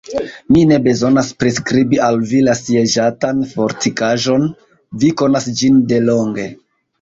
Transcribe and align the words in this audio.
Mi 0.55 0.61
ne 0.69 0.77
bezonas 0.85 1.27
priskribi 1.41 1.99
al 2.05 2.17
vi 2.31 2.39
la 2.47 2.55
sieĝatan 2.61 3.43
fortikaĵon: 3.51 4.49
vi 5.05 5.13
konas 5.23 5.47
ĝin 5.61 5.79
de 5.93 6.01
longe. 6.09 6.49